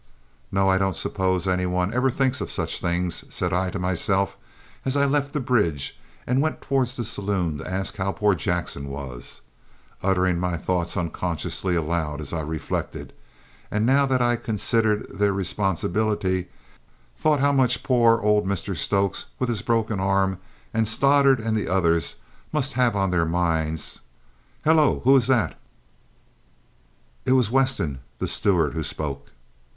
"No, 0.51 0.67
I 0.67 0.79
don't 0.79 0.95
suppose 0.95 1.47
any 1.47 1.67
one 1.67 1.93
even 1.93 2.09
thinks 2.09 2.41
of 2.41 2.51
such 2.51 2.79
things," 2.81 3.23
said 3.29 3.53
I 3.53 3.69
to 3.69 3.77
myself 3.77 4.35
as 4.83 4.97
I 4.97 5.05
left 5.05 5.31
the 5.31 5.39
bridge 5.39 5.99
and 6.25 6.41
went 6.41 6.59
towards 6.59 6.95
the 6.95 7.05
saloon 7.05 7.59
to 7.59 7.69
ask 7.69 7.97
how 7.97 8.11
poor 8.11 8.33
Jackson 8.33 8.87
was, 8.87 9.41
uttering 10.01 10.39
my 10.39 10.57
thoughts 10.57 10.97
unconsciously 10.97 11.75
aloud 11.75 12.19
as 12.19 12.33
I 12.33 12.41
reflected, 12.41 13.13
and 13.69 13.85
now 13.85 14.07
that 14.07 14.23
I 14.23 14.37
considered 14.37 15.07
their 15.07 15.33
responsibility, 15.33 16.47
thought 17.15 17.39
how 17.39 17.51
much 17.51 17.83
poor 17.83 18.21
old 18.21 18.47
Mr 18.47 18.75
Stokes, 18.75 19.27
with 19.37 19.49
his 19.49 19.61
broken 19.61 19.99
arm, 19.99 20.39
and 20.73 20.87
Stoddart 20.87 21.39
and 21.39 21.55
the 21.55 21.67
others 21.67 22.15
must 22.51 22.73
have 22.73 22.95
on 22.95 23.11
their 23.11 23.23
minds! 23.23 24.01
"Hullo, 24.65 25.01
who 25.03 25.15
is 25.15 25.27
that?" 25.27 25.59
It 27.23 27.33
was 27.33 27.51
Weston, 27.51 27.99
the 28.17 28.27
steward, 28.27 28.73
who 28.73 28.81
spoke. 28.81 29.27